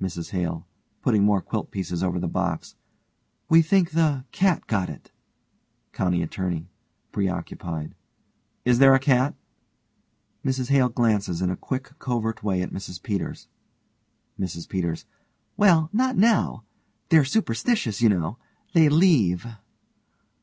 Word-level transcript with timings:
MRS 0.00 0.30
HALE: 0.30 0.66
(putting 1.02 1.22
more 1.22 1.42
quilt 1.42 1.70
pieces 1.70 2.02
over 2.02 2.18
the 2.18 2.26
box) 2.28 2.76
We 3.50 3.60
think 3.60 3.90
the 3.90 4.24
cat 4.32 4.66
got 4.66 4.88
it. 4.88 5.12
COUNTY 5.92 6.22
ATTORNEY: 6.22 6.70
(preoccupied) 7.12 7.94
Is 8.64 8.78
there 8.78 8.94
a 8.94 8.98
cat? 8.98 9.34
(MRS 10.42 10.70
HALE 10.70 10.88
glances 10.88 11.42
in 11.42 11.50
a 11.50 11.58
quick 11.58 11.92
covert 11.98 12.42
way 12.42 12.62
at 12.62 12.70
MRS 12.72 13.02
PETERS.) 13.02 13.48
MRS 14.40 14.66
PETERS: 14.66 15.04
Well, 15.58 15.90
not 15.92 16.16
now. 16.16 16.64
They're 17.10 17.26
superstitious, 17.26 18.00
you 18.00 18.08
know. 18.08 18.38
They 18.72 18.88
leave. 18.88 19.46